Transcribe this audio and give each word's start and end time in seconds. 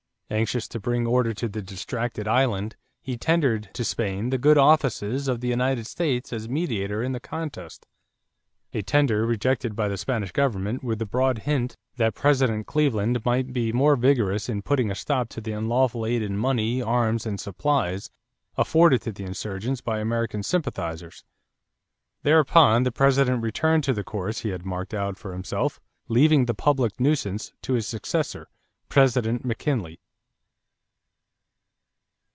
Anxious 0.33 0.65
to 0.69 0.79
bring 0.79 1.05
order 1.05 1.33
to 1.33 1.49
the 1.49 1.61
distracted 1.61 2.25
island, 2.25 2.77
he 3.01 3.17
tendered 3.17 3.69
to 3.73 3.83
Spain 3.83 4.29
the 4.29 4.37
good 4.37 4.57
offices 4.57 5.27
of 5.27 5.41
the 5.41 5.49
United 5.49 5.85
States 5.85 6.31
as 6.31 6.47
mediator 6.47 7.03
in 7.03 7.11
the 7.11 7.19
contest 7.19 7.85
a 8.71 8.81
tender 8.81 9.25
rejected 9.25 9.75
by 9.75 9.89
the 9.89 9.97
Spanish 9.97 10.31
government 10.31 10.85
with 10.85 10.99
the 10.99 11.05
broad 11.05 11.39
hint 11.39 11.75
that 11.97 12.15
President 12.15 12.65
Cleveland 12.65 13.25
might 13.25 13.51
be 13.51 13.73
more 13.73 13.97
vigorous 13.97 14.47
in 14.47 14.61
putting 14.61 14.89
a 14.89 14.95
stop 14.95 15.27
to 15.27 15.41
the 15.41 15.51
unlawful 15.51 16.05
aid 16.05 16.21
in 16.21 16.37
money, 16.37 16.81
arms, 16.81 17.25
and 17.25 17.37
supplies, 17.37 18.09
afforded 18.55 19.01
to 19.01 19.11
the 19.11 19.25
insurgents 19.25 19.81
by 19.81 19.99
American 19.99 20.43
sympathizers. 20.43 21.25
Thereupon 22.23 22.83
the 22.83 22.91
President 22.93 23.43
returned 23.43 23.83
to 23.83 23.91
the 23.93 24.05
course 24.05 24.39
he 24.39 24.49
had 24.51 24.65
marked 24.65 24.93
out 24.93 25.17
for 25.17 25.33
himself, 25.33 25.81
leaving 26.07 26.45
"the 26.45 26.53
public 26.55 27.01
nuisance" 27.01 27.51
to 27.63 27.73
his 27.73 27.85
successor, 27.85 28.47
President 28.87 29.43
McKinley. 29.43 29.99